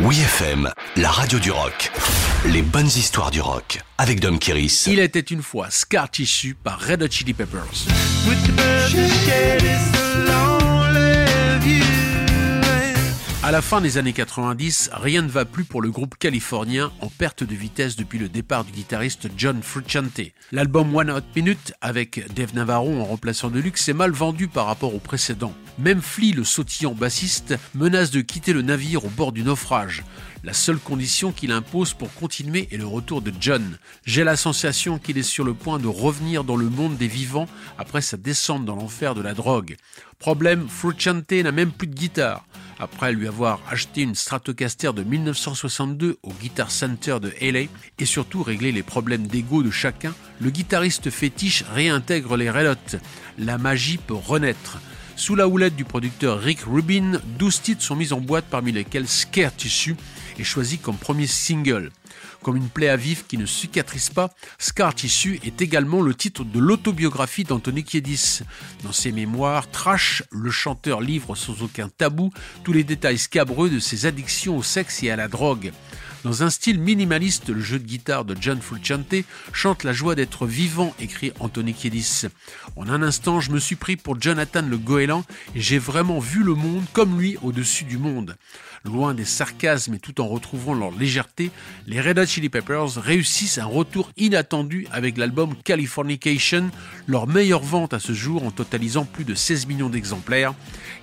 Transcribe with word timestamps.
Oui 0.00 0.18
FM, 0.18 0.68
la 0.96 1.08
radio 1.08 1.38
du 1.38 1.52
rock. 1.52 1.92
Les 2.46 2.62
bonnes 2.62 2.88
histoires 2.88 3.30
du 3.30 3.40
rock 3.40 3.80
avec 3.96 4.18
Dom 4.18 4.40
Kiris. 4.40 4.86
Il 4.88 4.98
était 4.98 5.20
une 5.20 5.40
fois 5.40 5.68
Scar 5.70 6.10
Tissue 6.10 6.54
par 6.54 6.80
Red 6.80 7.04
Hot 7.04 7.10
Chili 7.10 7.32
Peppers. 7.32 7.86
À 13.46 13.50
la 13.50 13.60
fin 13.60 13.82
des 13.82 13.98
années 13.98 14.14
90, 14.14 14.88
rien 14.94 15.20
ne 15.20 15.28
va 15.28 15.44
plus 15.44 15.64
pour 15.64 15.82
le 15.82 15.90
groupe 15.90 16.16
californien 16.16 16.90
en 17.02 17.08
perte 17.08 17.44
de 17.44 17.54
vitesse 17.54 17.94
depuis 17.94 18.18
le 18.18 18.30
départ 18.30 18.64
du 18.64 18.72
guitariste 18.72 19.28
John 19.36 19.62
Frusciante. 19.62 20.32
L'album 20.50 20.96
One 20.96 21.10
Hot 21.10 21.20
Minute 21.36 21.74
avec 21.82 22.24
Dave 22.34 22.54
Navarro 22.54 22.98
en 22.98 23.04
remplaçant 23.04 23.50
de 23.50 23.60
luxe 23.60 23.86
est 23.86 23.92
mal 23.92 24.12
vendu 24.12 24.48
par 24.48 24.64
rapport 24.64 24.94
au 24.94 24.98
précédent. 24.98 25.52
Même 25.78 26.00
Flea, 26.00 26.32
le 26.32 26.42
sautillant 26.42 26.94
bassiste, 26.94 27.54
menace 27.74 28.10
de 28.10 28.22
quitter 28.22 28.54
le 28.54 28.62
navire 28.62 29.04
au 29.04 29.10
bord 29.10 29.32
du 29.32 29.42
naufrage. 29.42 30.04
La 30.42 30.54
seule 30.54 30.78
condition 30.78 31.30
qu'il 31.30 31.52
impose 31.52 31.92
pour 31.92 32.14
continuer 32.14 32.68
est 32.72 32.78
le 32.78 32.86
retour 32.86 33.20
de 33.20 33.32
John. 33.40 33.76
J'ai 34.06 34.24
la 34.24 34.36
sensation 34.36 34.98
qu'il 34.98 35.18
est 35.18 35.22
sur 35.22 35.44
le 35.44 35.52
point 35.52 35.78
de 35.78 35.86
revenir 35.86 36.44
dans 36.44 36.56
le 36.56 36.70
monde 36.70 36.96
des 36.96 37.08
vivants 37.08 37.48
après 37.76 38.00
sa 38.00 38.16
descente 38.16 38.64
dans 38.64 38.76
l'enfer 38.76 39.14
de 39.14 39.20
la 39.20 39.34
drogue. 39.34 39.76
Problème, 40.18 40.66
Frusciante 40.66 41.30
n'a 41.30 41.52
même 41.52 41.72
plus 41.72 41.88
de 41.88 41.94
guitare. 41.94 42.46
Après 42.78 43.12
lui 43.12 43.28
avoir 43.28 43.60
acheté 43.70 44.02
une 44.02 44.14
Stratocaster 44.14 44.92
de 44.92 45.02
1962 45.02 46.18
au 46.22 46.32
Guitar 46.32 46.70
Center 46.70 47.18
de 47.20 47.32
LA 47.40 47.68
et 47.98 48.04
surtout 48.04 48.42
réglé 48.42 48.72
les 48.72 48.82
problèmes 48.82 49.26
d'ego 49.26 49.62
de 49.62 49.70
chacun, 49.70 50.14
le 50.40 50.50
guitariste 50.50 51.10
fétiche 51.10 51.64
réintègre 51.72 52.36
les 52.36 52.50
Hot. 52.50 52.98
La 53.38 53.58
magie 53.58 53.98
peut 53.98 54.14
renaître. 54.14 54.78
Sous 55.16 55.36
la 55.36 55.46
houlette 55.46 55.76
du 55.76 55.84
producteur 55.84 56.40
Rick 56.40 56.60
Rubin, 56.66 57.20
12 57.38 57.62
titres 57.62 57.82
sont 57.82 57.94
mis 57.94 58.12
en 58.12 58.20
boîte 58.20 58.46
parmi 58.50 58.72
lesquels 58.72 59.06
Scare 59.06 59.54
Tissue 59.54 59.96
est 60.38 60.44
choisi 60.44 60.78
comme 60.78 60.96
premier 60.96 61.28
single. 61.28 61.90
Comme 62.42 62.56
une 62.56 62.68
plaie 62.68 62.88
à 62.88 62.96
vif 62.96 63.24
qui 63.26 63.38
ne 63.38 63.46
cicatrise 63.46 64.10
pas, 64.10 64.30
Scar 64.58 64.94
Tissue 64.94 65.40
est 65.44 65.62
également 65.62 66.02
le 66.02 66.14
titre 66.14 66.44
de 66.44 66.58
l'autobiographie 66.58 67.44
d'Anthony 67.44 67.84
Kiedis. 67.84 68.40
Dans 68.82 68.92
ses 68.92 69.12
mémoires, 69.12 69.70
Trash, 69.70 70.22
le 70.30 70.50
chanteur 70.50 71.00
livre 71.00 71.34
sans 71.34 71.62
aucun 71.62 71.88
tabou 71.88 72.30
tous 72.62 72.72
les 72.72 72.84
détails 72.84 73.18
scabreux 73.18 73.70
de 73.70 73.78
ses 73.78 74.06
addictions 74.06 74.56
au 74.56 74.62
sexe 74.62 75.02
et 75.02 75.10
à 75.10 75.16
la 75.16 75.28
drogue. 75.28 75.72
Dans 76.24 76.42
un 76.42 76.48
style 76.48 76.80
minimaliste, 76.80 77.50
le 77.50 77.60
jeu 77.60 77.78
de 77.78 77.84
guitare 77.84 78.24
de 78.24 78.34
John 78.40 78.58
Frusciante 78.58 79.14
chante 79.52 79.84
la 79.84 79.92
joie 79.92 80.14
d'être 80.14 80.46
vivant, 80.46 80.94
écrit 80.98 81.32
Anthony 81.38 81.74
Kiedis. 81.74 82.28
En 82.76 82.88
un 82.88 83.02
instant, 83.02 83.40
je 83.40 83.50
me 83.50 83.58
suis 83.58 83.76
pris 83.76 83.96
pour 83.96 84.18
Jonathan 84.18 84.62
le 84.62 84.78
goéland 84.78 85.22
et 85.54 85.60
j'ai 85.60 85.78
vraiment 85.78 86.20
vu 86.20 86.42
le 86.42 86.54
monde 86.54 86.84
comme 86.94 87.20
lui 87.20 87.36
au-dessus 87.42 87.84
du 87.84 87.98
monde. 87.98 88.36
Loin 88.86 89.12
des 89.12 89.26
sarcasmes 89.26 89.94
et 89.94 89.98
tout 89.98 90.18
en 90.22 90.28
retrouvant 90.28 90.72
leur 90.72 90.92
légèreté, 90.92 91.50
les 91.86 92.00
Red 92.00 92.18
Hot 92.18 92.26
Chili 92.26 92.48
Peppers 92.48 92.96
réussissent 92.96 93.58
un 93.58 93.66
retour 93.66 94.10
inattendu 94.16 94.86
avec 94.92 95.18
l'album 95.18 95.54
Californication, 95.62 96.70
leur 97.06 97.26
meilleure 97.26 97.62
vente 97.62 97.94
à 97.94 98.00
ce 98.00 98.12
jour 98.12 98.44
en 98.44 98.50
totalisant 98.50 99.04
plus 99.04 99.24
de 99.24 99.34
16 99.34 99.66
millions 99.66 99.88
d'exemplaires. 99.88 100.54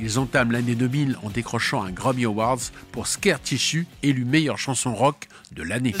Ils 0.00 0.18
entament 0.18 0.52
l'année 0.52 0.74
2000 0.74 1.18
en 1.22 1.30
décrochant 1.30 1.82
un 1.82 1.90
Grammy 1.90 2.24
Awards 2.24 2.60
pour 2.92 3.06
Scare 3.06 3.40
Tissue, 3.40 3.86
élu 4.02 4.24
meilleure 4.24 4.58
chanson 4.58 4.94
rock 4.94 5.28
de 5.52 5.62
l'année. 5.62 5.94